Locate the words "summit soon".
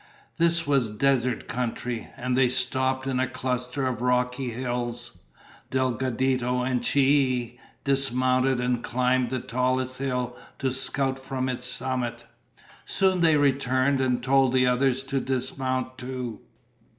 11.67-13.21